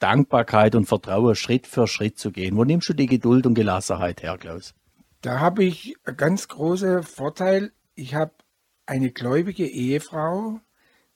Dankbarkeit 0.00 0.74
und 0.74 0.86
Vertrauen 0.86 1.34
Schritt 1.34 1.66
für 1.66 1.86
Schritt 1.86 2.18
zu 2.18 2.30
gehen. 2.30 2.56
Wo 2.56 2.64
nimmst 2.64 2.88
du 2.88 2.92
die 2.92 3.06
Geduld 3.06 3.46
und 3.46 3.54
Gelassenheit 3.54 4.22
her, 4.22 4.36
Klaus? 4.38 4.74
Da 5.22 5.40
habe 5.40 5.64
ich 5.64 5.96
einen 6.04 6.16
ganz 6.16 6.48
großen 6.48 7.02
Vorteil. 7.02 7.72
Ich 7.94 8.14
habe 8.14 8.32
eine 8.84 9.10
gläubige 9.10 9.66
Ehefrau, 9.66 10.60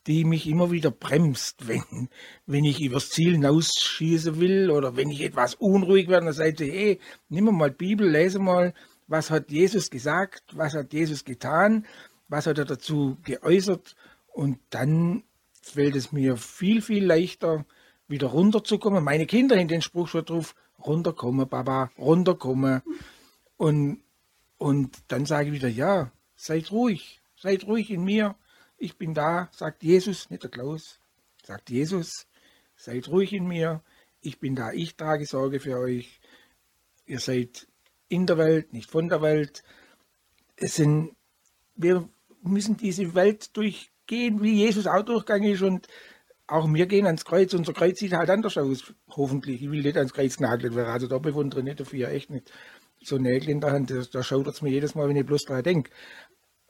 die 0.06 0.24
mich 0.24 0.46
immer 0.48 0.70
wieder 0.70 0.90
bremst, 0.90 1.68
wenn, 1.68 2.08
wenn 2.46 2.64
ich 2.64 2.80
übers 2.80 3.10
Ziel 3.10 3.32
hinausschießen 3.32 4.40
will 4.40 4.70
oder 4.70 4.96
wenn 4.96 5.10
ich 5.10 5.22
etwas 5.22 5.54
unruhig 5.54 6.08
werde, 6.08 6.26
dann 6.26 6.34
sagt 6.34 6.58
sie, 6.58 6.70
hey, 6.70 7.00
nimm 7.28 7.44
mal 7.44 7.70
Bibel, 7.70 8.08
lese 8.08 8.38
mal, 8.38 8.74
was 9.06 9.30
hat 9.30 9.50
Jesus 9.50 9.90
gesagt, 9.90 10.42
was 10.52 10.74
hat 10.74 10.92
Jesus 10.92 11.24
getan, 11.24 11.86
was 12.28 12.46
hat 12.46 12.58
er 12.58 12.64
dazu 12.64 13.18
geäußert 13.24 13.96
und 14.32 14.58
dann 14.70 15.24
fällt 15.62 15.96
es 15.96 16.12
mir 16.12 16.36
viel, 16.36 16.80
viel 16.80 17.04
leichter, 17.04 17.66
wieder 18.10 18.28
runterzukommen. 18.28 19.04
Meine 19.04 19.26
Kinder 19.26 19.56
in 19.56 19.68
den 19.68 19.82
Spruch 19.82 20.08
schon 20.08 20.24
drauf, 20.24 20.54
runterkommen, 20.78 21.48
Papa, 21.48 21.90
runterkommen. 21.96 22.82
Und, 23.56 24.02
und 24.58 24.96
dann 25.08 25.26
sage 25.26 25.48
ich 25.48 25.54
wieder, 25.54 25.68
ja, 25.68 26.12
seid 26.36 26.70
ruhig, 26.72 27.20
seid 27.36 27.66
ruhig 27.66 27.90
in 27.90 28.04
mir. 28.04 28.34
Ich 28.76 28.96
bin 28.96 29.14
da, 29.14 29.48
sagt 29.52 29.82
Jesus, 29.82 30.30
nicht 30.30 30.42
der 30.42 30.50
Klaus, 30.50 30.98
sagt 31.44 31.70
Jesus, 31.70 32.26
seid 32.76 33.08
ruhig 33.08 33.32
in 33.32 33.46
mir. 33.46 33.82
Ich 34.20 34.40
bin 34.40 34.56
da, 34.56 34.72
ich 34.72 34.96
trage 34.96 35.26
Sorge 35.26 35.60
für 35.60 35.78
euch. 35.78 36.20
Ihr 37.06 37.20
seid 37.20 37.68
in 38.08 38.26
der 38.26 38.38
Welt, 38.38 38.72
nicht 38.72 38.90
von 38.90 39.08
der 39.08 39.22
Welt. 39.22 39.62
Es 40.56 40.74
sind, 40.76 41.14
wir 41.76 42.08
müssen 42.42 42.76
diese 42.76 43.14
Welt 43.14 43.56
durchgehen, 43.56 44.42
wie 44.42 44.54
Jesus 44.54 44.86
auch 44.86 45.02
durchgegangen 45.02 45.52
ist 45.52 45.62
und 45.62 45.86
auch 46.50 46.72
wir 46.72 46.86
gehen 46.86 47.06
ans 47.06 47.24
Kreuz. 47.24 47.54
Unser 47.54 47.72
Kreuz 47.72 47.98
sieht 47.98 48.12
halt 48.12 48.30
anders 48.30 48.56
aus, 48.56 48.92
hoffentlich. 49.10 49.62
Ich 49.62 49.70
will 49.70 49.82
nicht 49.82 49.96
ans 49.96 50.12
Kreuz 50.12 50.36
genagelt 50.36 50.74
werden, 50.74 50.90
also 50.90 51.06
da 51.06 51.18
bewundere 51.18 51.60
ich 51.60 51.64
nicht 51.64 51.80
dafür, 51.80 52.08
echt 52.08 52.30
nicht. 52.30 52.50
So 53.02 53.16
Nägel 53.16 53.48
in 53.48 53.60
der 53.60 53.72
Hand, 53.72 53.92
da 54.12 54.22
schaudert 54.22 54.54
es 54.54 54.62
mir 54.62 54.70
jedes 54.70 54.94
Mal, 54.94 55.08
wenn 55.08 55.16
ich 55.16 55.24
bloß 55.24 55.44
daran 55.44 55.62
denke. 55.62 55.90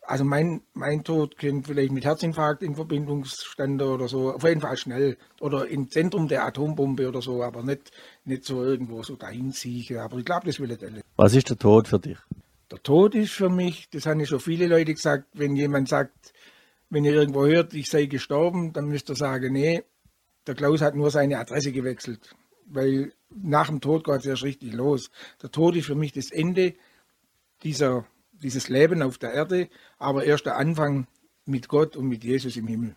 Also 0.02 0.24
mein, 0.24 0.62
mein 0.72 1.04
Tod 1.04 1.38
könnte 1.38 1.68
vielleicht 1.68 1.92
mit 1.92 2.04
Herzinfarkt 2.04 2.62
in 2.62 2.74
Verbindung 2.74 3.24
standen 3.24 3.82
oder 3.82 4.08
so, 4.08 4.32
auf 4.32 4.42
jeden 4.44 4.60
Fall 4.60 4.76
schnell. 4.76 5.16
Oder 5.40 5.68
im 5.68 5.90
Zentrum 5.90 6.28
der 6.28 6.44
Atombombe 6.44 7.08
oder 7.08 7.22
so, 7.22 7.42
aber 7.42 7.62
nicht, 7.62 7.90
nicht 8.24 8.44
so 8.44 8.62
irgendwo 8.62 9.02
so 9.02 9.16
dahin 9.16 9.52
ziehen. 9.52 9.98
Aber 9.98 10.18
ich 10.18 10.24
glaube, 10.24 10.46
das 10.46 10.58
will 10.58 10.68
nicht 10.68 10.82
alle. 10.82 11.02
Was 11.16 11.34
ist 11.34 11.50
der 11.50 11.58
Tod 11.58 11.88
für 11.88 11.98
dich? 11.98 12.18
Der 12.70 12.82
Tod 12.82 13.14
ist 13.14 13.32
für 13.32 13.48
mich, 13.50 13.88
das 13.90 14.06
haben 14.06 14.20
ja 14.20 14.26
schon 14.26 14.40
viele 14.40 14.68
Leute 14.68 14.94
gesagt, 14.94 15.26
wenn 15.32 15.56
jemand 15.56 15.88
sagt, 15.88 16.32
wenn 16.90 17.04
ihr 17.04 17.14
irgendwo 17.14 17.46
hört, 17.46 17.72
ich 17.72 17.88
sei 17.88 18.06
gestorben, 18.06 18.72
dann 18.72 18.86
müsst 18.86 19.08
ihr 19.08 19.16
sagen, 19.16 19.52
nee, 19.52 19.82
der 20.46 20.54
Klaus 20.54 20.80
hat 20.80 20.96
nur 20.96 21.10
seine 21.10 21.38
Adresse 21.38 21.72
gewechselt. 21.72 22.34
Weil 22.66 23.12
nach 23.30 23.68
dem 23.68 23.80
Tod 23.80 24.04
geht 24.04 24.20
es 24.20 24.26
erst 24.26 24.42
richtig 24.42 24.72
los. 24.72 25.10
Der 25.42 25.50
Tod 25.50 25.76
ist 25.76 25.86
für 25.86 25.94
mich 25.94 26.12
das 26.12 26.30
Ende 26.30 26.74
dieser, 27.62 28.06
dieses 28.32 28.68
Leben 28.68 29.02
auf 29.02 29.18
der 29.18 29.32
Erde, 29.32 29.68
aber 29.98 30.24
erst 30.24 30.46
der 30.46 30.56
Anfang 30.56 31.06
mit 31.46 31.68
Gott 31.68 31.96
und 31.96 32.08
mit 32.08 32.24
Jesus 32.24 32.56
im 32.56 32.66
Himmel. 32.66 32.96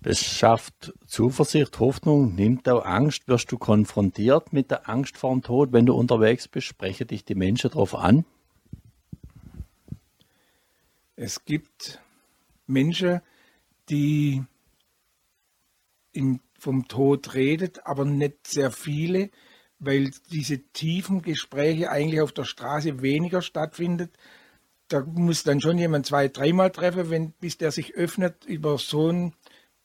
Das 0.00 0.18
schafft 0.18 0.92
Zuversicht, 1.06 1.80
Hoffnung, 1.80 2.34
nimmt 2.34 2.68
auch 2.68 2.84
Angst. 2.84 3.26
Wirst 3.26 3.50
du 3.50 3.56
konfrontiert 3.56 4.52
mit 4.52 4.70
der 4.70 4.88
Angst 4.88 5.16
vor 5.16 5.32
dem 5.32 5.42
Tod, 5.42 5.72
wenn 5.72 5.86
du 5.86 5.94
unterwegs 5.94 6.46
bist? 6.46 6.66
Sprechen 6.66 7.06
dich 7.06 7.24
die 7.24 7.34
Menschen 7.34 7.70
darauf 7.70 7.94
an? 7.94 8.26
Es 11.16 11.44
gibt 11.44 12.00
Menschen, 12.66 13.20
die 13.88 14.42
im, 16.12 16.40
vom 16.58 16.88
Tod 16.88 17.34
redet, 17.34 17.86
aber 17.86 18.04
nicht 18.04 18.46
sehr 18.46 18.70
viele, 18.72 19.30
weil 19.78 20.10
diese 20.32 20.58
tiefen 20.72 21.22
Gespräche 21.22 21.90
eigentlich 21.90 22.20
auf 22.20 22.32
der 22.32 22.44
Straße 22.44 23.02
weniger 23.02 23.42
stattfindet. 23.42 24.16
Da 24.88 25.02
muss 25.02 25.44
dann 25.44 25.60
schon 25.60 25.78
jemand 25.78 26.06
zwei, 26.06 26.28
dreimal 26.28 26.70
treffen, 26.70 27.10
wenn, 27.10 27.32
bis 27.32 27.58
der 27.58 27.70
sich 27.70 27.94
öffnet, 27.94 28.44
über 28.44 28.78
so 28.78 29.10
ein 29.10 29.34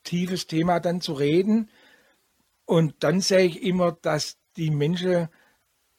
tiefes 0.04 0.48
Thema 0.48 0.80
dann 0.80 1.02
zu 1.02 1.14
reden. 1.14 1.70
Und 2.66 2.96
dann 3.04 3.22
sehe 3.22 3.46
ich 3.46 3.62
immer, 3.62 3.92
dass 3.92 4.38
die 4.58 4.72
Menschen 4.72 5.30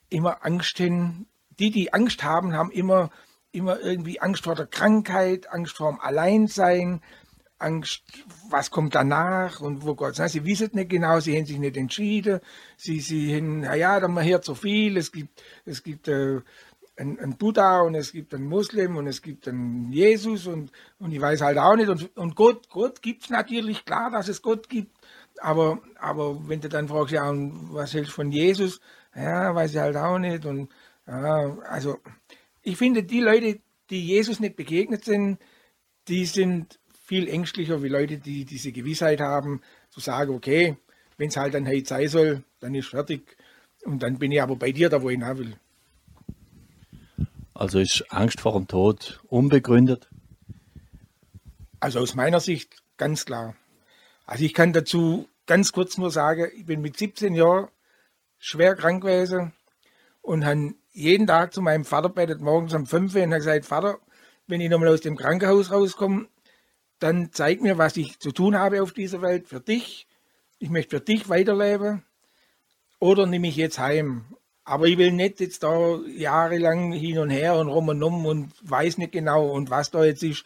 immer 0.08 0.44
Angst 0.44 0.80
haben. 0.80 1.26
Die, 1.58 1.70
die 1.70 1.92
Angst 1.92 2.24
haben, 2.24 2.54
haben 2.54 2.70
immer 2.70 3.10
immer 3.52 3.80
irgendwie 3.80 4.20
Angst 4.20 4.44
vor 4.44 4.54
der 4.54 4.66
Krankheit, 4.66 5.52
Angst 5.52 5.76
vor 5.76 5.90
dem 5.90 6.00
Alleinsein, 6.00 7.02
Angst, 7.58 8.02
was 8.48 8.70
kommt 8.70 8.94
danach 8.94 9.60
und 9.60 9.84
wo 9.84 9.94
Gott 9.94 10.16
sagt, 10.16 10.30
sie 10.30 10.44
wissen 10.44 10.70
nicht 10.72 10.90
genau, 10.90 11.20
sie 11.20 11.36
haben 11.36 11.46
sich 11.46 11.58
nicht 11.58 11.76
entschieden, 11.76 12.40
sie, 12.76 13.00
sie 13.00 13.36
haben, 13.36 13.60
naja, 13.60 14.00
dann 14.00 14.14
man 14.14 14.24
hört 14.24 14.44
so 14.44 14.54
viel, 14.54 14.96
es 14.96 15.12
gibt, 15.12 15.42
es 15.66 15.82
gibt 15.82 16.08
äh, 16.08 16.40
einen, 16.96 17.18
einen 17.18 17.36
Buddha 17.36 17.80
und 17.82 17.94
es 17.94 18.12
gibt 18.12 18.34
einen 18.34 18.46
Muslim 18.46 18.96
und 18.96 19.06
es 19.06 19.20
gibt 19.20 19.46
einen 19.46 19.92
Jesus 19.92 20.46
und, 20.46 20.72
und 20.98 21.12
ich 21.12 21.20
weiß 21.20 21.42
halt 21.42 21.58
auch 21.58 21.76
nicht 21.76 21.88
und, 21.88 22.16
und 22.16 22.34
Gott, 22.34 22.68
Gott 22.70 23.02
gibt 23.02 23.24
es 23.24 23.30
natürlich, 23.30 23.84
klar, 23.84 24.10
dass 24.10 24.28
es 24.28 24.40
Gott 24.40 24.68
gibt, 24.68 24.96
aber, 25.40 25.80
aber 25.98 26.48
wenn 26.48 26.60
du 26.60 26.68
dann 26.68 26.88
fragst, 26.88 27.12
ja, 27.12 27.28
und 27.28 27.74
was 27.74 27.92
hältst 27.92 28.12
du 28.12 28.14
von 28.14 28.32
Jesus, 28.32 28.80
ja, 29.14 29.54
weiß 29.54 29.72
ich 29.72 29.78
halt 29.78 29.96
auch 29.96 30.18
nicht 30.18 30.46
und 30.46 30.70
ja, 31.06 31.58
also 31.68 31.98
ich 32.70 32.76
finde, 32.76 33.02
die 33.02 33.20
Leute, 33.20 33.58
die 33.90 34.06
Jesus 34.06 34.38
nicht 34.38 34.56
begegnet 34.56 35.04
sind, 35.04 35.38
die 36.06 36.24
sind 36.24 36.78
viel 37.04 37.28
ängstlicher 37.28 37.82
wie 37.82 37.88
Leute, 37.88 38.18
die 38.18 38.44
diese 38.44 38.70
Gewissheit 38.70 39.20
haben, 39.20 39.60
zu 39.90 39.98
sagen, 39.98 40.32
okay, 40.32 40.76
wenn 41.16 41.28
es 41.28 41.36
halt 41.36 41.54
dann 41.54 41.66
heute 41.66 41.86
sein 41.86 42.08
soll, 42.08 42.44
dann 42.60 42.74
ist 42.74 42.88
fertig. 42.88 43.36
Und 43.84 44.02
dann 44.02 44.18
bin 44.18 44.30
ich 44.30 44.40
aber 44.40 44.54
bei 44.54 44.70
dir 44.70 44.88
da, 44.88 45.02
wo 45.02 45.10
ich 45.10 45.18
hin 45.18 45.38
will. 45.38 45.56
Also 47.54 47.80
ist 47.80 48.04
Angst 48.10 48.40
vor 48.40 48.52
dem 48.52 48.68
Tod 48.68 49.20
unbegründet? 49.28 50.08
Also 51.80 51.98
aus 51.98 52.14
meiner 52.14 52.38
Sicht 52.38 52.82
ganz 52.96 53.24
klar. 53.24 53.56
Also 54.24 54.44
ich 54.44 54.54
kann 54.54 54.72
dazu 54.72 55.28
ganz 55.46 55.72
kurz 55.72 55.98
nur 55.98 56.12
sagen, 56.12 56.50
ich 56.56 56.66
bin 56.66 56.80
mit 56.80 56.96
17 56.96 57.34
Jahren 57.34 57.68
schwer 58.38 58.76
krank 58.76 59.02
gewesen 59.02 59.52
und 60.22 60.44
habe 60.44 60.74
jeden 60.92 61.26
Tag 61.26 61.52
zu 61.52 61.62
meinem 61.62 61.84
Vater 61.84 62.08
bettet, 62.08 62.40
morgens 62.40 62.74
um 62.74 62.86
5 62.86 63.14
Uhr 63.14 63.22
und 63.22 63.32
hat 63.32 63.38
gesagt, 63.38 63.66
Vater, 63.66 63.98
wenn 64.46 64.60
ich 64.60 64.70
nochmal 64.70 64.88
aus 64.88 65.00
dem 65.00 65.16
Krankenhaus 65.16 65.70
rauskomme, 65.70 66.28
dann 66.98 67.30
zeig 67.32 67.62
mir, 67.62 67.78
was 67.78 67.96
ich 67.96 68.18
zu 68.18 68.32
tun 68.32 68.56
habe 68.56 68.82
auf 68.82 68.92
dieser 68.92 69.22
Welt 69.22 69.48
für 69.48 69.60
dich. 69.60 70.06
Ich 70.58 70.70
möchte 70.70 70.98
für 70.98 71.02
dich 71.02 71.28
weiterleben 71.28 72.04
oder 72.98 73.26
nehme 73.26 73.48
ich 73.48 73.56
jetzt 73.56 73.78
heim. 73.78 74.24
Aber 74.64 74.86
ich 74.86 74.98
will 74.98 75.10
nicht 75.10 75.40
jetzt 75.40 75.62
da 75.62 75.98
jahrelang 76.06 76.92
hin 76.92 77.18
und 77.18 77.30
her 77.30 77.56
und 77.56 77.68
rum 77.68 77.88
und 77.88 78.02
um 78.02 78.26
und 78.26 78.52
weiß 78.62 78.98
nicht 78.98 79.12
genau 79.12 79.50
und 79.50 79.70
was 79.70 79.90
da 79.90 80.04
jetzt 80.04 80.22
ist. 80.22 80.44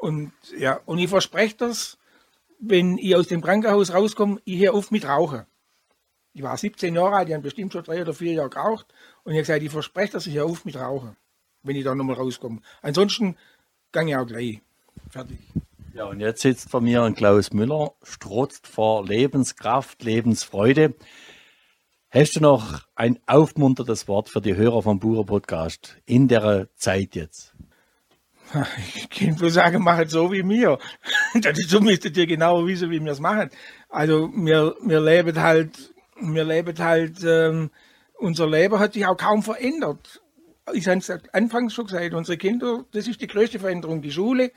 Und 0.00 0.32
ja, 0.58 0.80
und 0.84 0.98
ich 0.98 1.08
verspreche 1.08 1.56
das, 1.56 1.96
wenn 2.58 2.98
ich 2.98 3.14
aus 3.14 3.28
dem 3.28 3.40
Krankenhaus 3.40 3.94
rauskomme, 3.94 4.40
ich 4.44 4.60
höre 4.60 4.74
auf 4.74 4.90
mit 4.90 5.06
Rauchen. 5.06 5.46
Ich 6.34 6.42
war 6.42 6.56
17 6.56 6.94
Jahre 6.94 7.16
alt, 7.16 7.28
ich 7.28 7.34
habe 7.34 7.42
bestimmt 7.42 7.72
schon 7.72 7.84
drei 7.84 8.00
oder 8.00 8.14
vier 8.14 8.32
Jahre 8.32 8.50
geraucht 8.50 8.86
und 9.24 9.32
ich 9.32 9.36
habe 9.36 9.42
gesagt, 9.42 9.62
ich 9.62 9.70
verspreche, 9.70 10.12
dass 10.12 10.26
ich 10.26 10.32
hier 10.32 10.46
auf 10.46 10.64
mit 10.64 10.76
Rauchen, 10.76 11.16
wenn 11.62 11.76
ich 11.76 11.84
da 11.84 11.94
nochmal 11.94 12.16
rauskomme. 12.16 12.60
Ansonsten 12.80 13.36
gehe 13.92 14.06
ich 14.06 14.16
auch 14.16 14.26
gleich. 14.26 14.60
Fertig. 15.10 15.38
Ja, 15.94 16.06
und 16.06 16.20
jetzt 16.20 16.40
sitzt 16.40 16.70
vor 16.70 16.80
mir 16.80 17.02
ein 17.02 17.14
Klaus 17.14 17.52
Müller, 17.52 17.92
strotzt 18.02 18.66
vor 18.66 19.04
Lebenskraft, 19.04 20.02
Lebensfreude. 20.02 20.94
Hast 22.10 22.36
du 22.36 22.40
noch 22.40 22.86
ein 22.94 23.18
aufmunterndes 23.26 24.08
Wort 24.08 24.30
für 24.30 24.40
die 24.40 24.56
Hörer 24.56 24.82
vom 24.82 25.00
Bucher 25.00 25.24
Podcast 25.24 25.96
in 26.06 26.28
der 26.28 26.68
Zeit 26.76 27.14
jetzt? 27.14 27.54
Ich 28.94 29.08
kann 29.08 29.36
nur 29.38 29.50
sagen, 29.50 29.82
mach 29.82 29.98
es 29.98 30.12
so 30.12 30.30
wie 30.32 30.42
mir. 30.42 30.78
Dazu 31.34 31.80
müsstet 31.80 32.16
ihr 32.16 32.26
genau 32.26 32.66
wissen, 32.66 32.90
wie 32.90 33.02
wir 33.02 33.12
es 33.12 33.20
machen. 33.20 33.50
Also 33.88 34.30
wir, 34.34 34.74
wir 34.82 35.00
leben 35.00 35.40
halt, 35.40 35.91
wir 36.22 36.44
leben 36.44 36.78
halt 36.78 37.22
ähm, 37.24 37.70
unser 38.22 38.48
Leben 38.48 38.78
hat 38.78 38.92
sich 38.92 39.04
auch 39.04 39.16
kaum 39.16 39.42
verändert. 39.42 40.22
Ich 40.72 40.86
habe 40.86 40.98
es 40.98 41.10
anfangs 41.32 41.74
schon 41.74 41.86
gesagt, 41.86 42.14
unsere 42.14 42.38
Kinder, 42.38 42.84
das 42.92 43.08
ist 43.08 43.20
die 43.20 43.26
größte 43.26 43.58
Veränderung, 43.58 44.00
die 44.00 44.12
Schule. 44.12 44.52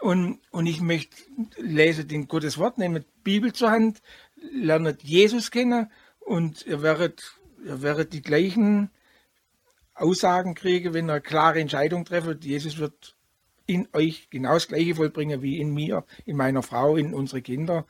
Und, 0.00 0.40
und 0.50 0.66
ich 0.66 0.80
möchte, 0.80 1.14
lese 1.58 2.06
den 2.06 2.26
Gottes 2.26 2.56
Wort, 2.56 2.78
nehmt 2.78 3.04
Bibel 3.22 3.52
zur 3.52 3.70
Hand, 3.70 4.00
lernt 4.34 5.02
Jesus 5.02 5.50
kennen 5.50 5.90
und 6.20 6.66
ihr 6.66 6.82
werdet, 6.82 7.34
ihr 7.64 7.82
werdet 7.82 8.12
die 8.14 8.22
gleichen 8.22 8.90
Aussagen 9.94 10.54
kriegen, 10.54 10.94
wenn 10.94 11.08
ihr 11.08 11.12
eine 11.12 11.20
klare 11.20 11.60
Entscheidung 11.60 12.04
trefft. 12.06 12.44
Jesus 12.44 12.78
wird 12.78 13.14
in 13.66 13.88
euch 13.92 14.28
genau 14.30 14.54
das 14.54 14.68
Gleiche 14.68 14.94
vollbringen 14.94 15.42
wie 15.42 15.60
in 15.60 15.72
mir, 15.72 16.04
in 16.24 16.36
meiner 16.36 16.62
Frau, 16.62 16.96
in 16.96 17.14
unsere 17.14 17.42
Kinder 17.42 17.86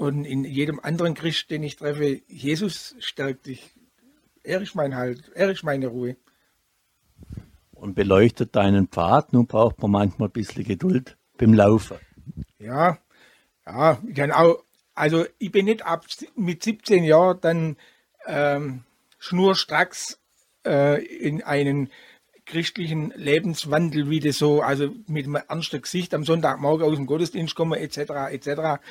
und 0.00 0.24
in 0.24 0.44
jedem 0.44 0.80
anderen 0.80 1.14
Christ, 1.14 1.50
den 1.50 1.62
ich 1.62 1.76
treffe. 1.76 2.22
Jesus 2.26 2.96
stärkt 3.00 3.46
dich 3.46 3.70
er 4.42 4.62
ist 4.62 4.74
mein 4.74 4.96
Halt, 4.96 5.30
er 5.34 5.50
ist 5.50 5.62
meine 5.62 5.88
Ruhe. 5.88 6.16
Und 7.72 7.94
beleuchtet 7.94 8.56
deinen 8.56 8.88
Pfad. 8.88 9.32
Nun 9.32 9.46
braucht 9.46 9.80
man 9.80 9.90
manchmal 9.90 10.28
ein 10.28 10.32
bisschen 10.32 10.64
Geduld 10.64 11.16
beim 11.36 11.54
Laufen. 11.54 11.98
Ja, 12.58 12.98
ja, 13.66 13.98
ich 14.06 14.14
kann 14.14 14.32
auch, 14.32 14.64
also 14.94 15.24
ich 15.38 15.52
bin 15.52 15.66
nicht 15.66 15.84
ab 15.84 16.06
mit 16.34 16.62
17 16.62 17.04
Jahren 17.04 17.38
dann 17.40 17.76
ähm, 18.26 18.84
schnurstracks 19.18 20.18
äh, 20.66 21.02
in 21.04 21.42
einen 21.42 21.90
christlichen 22.44 23.12
Lebenswandel, 23.16 24.10
wie 24.10 24.20
das 24.20 24.38
so, 24.38 24.60
also 24.60 24.90
mit 25.06 25.26
einem 25.26 25.36
ernsten 25.36 25.80
Gesicht 25.80 26.12
am 26.14 26.24
Sonntagmorgen 26.24 26.86
aus 26.86 26.96
dem 26.96 27.06
Gottesdienst 27.06 27.54
kommen, 27.54 27.78
etc., 27.78 27.98
etc. 28.30 28.82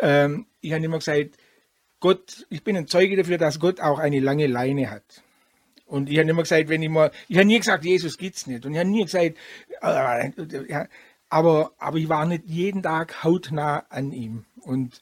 Ähm, 0.00 0.46
ich 0.60 0.72
habe 0.72 0.84
immer 0.84 0.98
gesagt, 0.98 1.36
Gott, 2.00 2.46
ich 2.50 2.62
bin 2.62 2.76
ein 2.76 2.86
Zeuge 2.86 3.16
dafür, 3.16 3.38
dass 3.38 3.60
Gott 3.60 3.80
auch 3.80 3.98
eine 3.98 4.20
lange 4.20 4.46
Leine 4.46 4.90
hat. 4.90 5.22
Und 5.86 6.10
ich 6.10 6.18
habe 6.18 6.28
immer 6.28 6.42
gesagt, 6.42 6.68
wenn 6.68 6.82
ich 6.82 6.88
mal, 6.88 7.10
ich 7.28 7.36
habe 7.36 7.46
nie 7.46 7.58
gesagt, 7.58 7.84
Jesus 7.84 8.18
gibt's 8.18 8.46
nicht. 8.46 8.64
Und 8.66 8.72
ich 8.72 8.78
habe 8.78 8.88
nie 8.88 9.04
gesagt, 9.04 9.36
äh, 9.80 10.86
aber, 11.28 11.72
aber 11.78 11.98
ich 11.98 12.08
war 12.08 12.26
nicht 12.26 12.44
jeden 12.46 12.82
Tag 12.82 13.24
hautnah 13.24 13.86
an 13.88 14.12
ihm. 14.12 14.44
Und, 14.60 15.00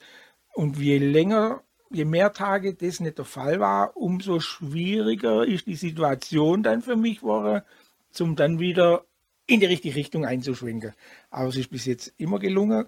und 0.55 0.79
je 0.79 0.99
länger, 0.99 1.63
je 1.91 2.05
mehr 2.05 2.33
Tage 2.33 2.75
das 2.75 3.01
nicht 3.01 3.19
der 3.19 3.25
Fall 3.25 3.61
war, 3.61 3.97
umso 3.97 4.41
schwieriger 4.41 5.45
ist 5.45 5.67
die 5.67 5.77
Situation 5.77 6.63
dann 6.63 6.83
für 6.83 6.97
mich 6.97 7.21
geworden, 7.21 7.63
zum 8.11 8.37
dann 8.37 8.61
wieder 8.61 9.05
in 9.47 9.61
die 9.61 9.67
richtige 9.67 9.95
Richtung 9.95 10.25
einzuschwenken. 10.25 10.95
Aber 11.31 11.49
es 11.49 11.57
ist 11.57 11.71
bis 11.71 11.85
jetzt 11.85 12.15
immer 12.17 12.39
gelungen, 12.39 12.87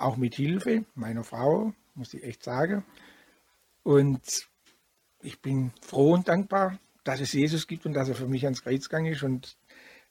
auch 0.00 0.16
mit 0.16 0.34
Hilfe 0.34 0.84
meiner 0.94 1.24
Frau, 1.24 1.72
muss 1.94 2.14
ich 2.14 2.24
echt 2.24 2.42
sagen. 2.42 2.84
Und 3.82 4.48
ich 5.22 5.40
bin 5.40 5.72
froh 5.80 6.14
und 6.14 6.28
dankbar, 6.28 6.78
dass 7.04 7.20
es 7.20 7.32
Jesus 7.32 7.66
gibt 7.66 7.86
und 7.86 7.94
dass 7.94 8.08
er 8.08 8.14
für 8.14 8.26
mich 8.26 8.44
ans 8.44 8.62
Kreuz 8.62 8.88
gegangen 8.88 9.12
ist. 9.12 9.22
Und 9.22 9.56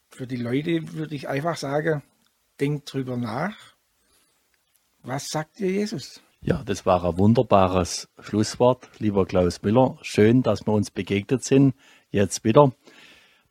für 0.09 0.27
die 0.27 0.37
Leute 0.37 0.93
würde 0.93 1.15
ich 1.15 1.27
einfach 1.27 1.57
sagen, 1.57 2.03
denkt 2.59 2.91
drüber 2.91 3.17
nach. 3.17 3.55
Was 5.01 5.29
sagt 5.29 5.59
dir 5.59 5.71
Jesus? 5.71 6.21
Ja, 6.41 6.63
das 6.63 6.85
war 6.85 7.03
ein 7.03 7.17
wunderbares 7.17 8.09
Schlusswort, 8.19 8.89
lieber 8.99 9.25
Klaus 9.25 9.61
Müller. 9.61 9.97
Schön, 10.01 10.41
dass 10.41 10.65
wir 10.65 10.73
uns 10.73 10.91
begegnet 10.91 11.43
sind. 11.43 11.75
Jetzt 12.11 12.43
wieder. 12.43 12.71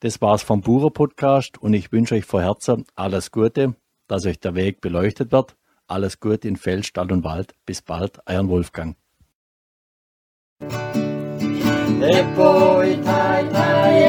Das 0.01 0.21
war's 0.21 0.43
vom 0.43 0.61
Bucher 0.61 0.91
Podcast 0.91 1.59
und 1.59 1.75
ich 1.75 1.93
wünsche 1.93 2.15
euch 2.15 2.25
vor 2.25 2.43
Herzen 2.43 2.85
alles 2.95 3.31
Gute, 3.31 3.75
dass 4.07 4.27
euch 4.27 4.41
der 4.41 4.55
Weg 4.55 4.81
beleuchtet 4.81 5.33
wird. 5.33 5.58
Alles 5.89 6.21
gut 6.21 6.45
in 6.45 6.57
Feld, 6.57 6.85
Stadt 6.85 7.11
und 7.11 7.25
Wald. 7.25 7.55
Bis 7.65 7.81
bald, 7.81 8.21
euren 8.27 8.49
Wolfgang. 8.51 8.95
Epoi 12.01 12.99
tai 13.03 13.45
tai, 13.51 14.03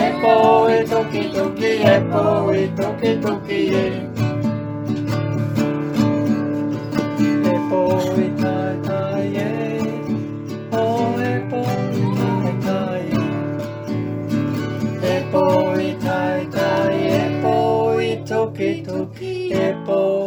epoi 19.55 20.18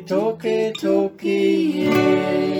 toque 0.00 0.72
toki 0.72 0.72
toki 0.80 1.84
yeah. 1.84 2.53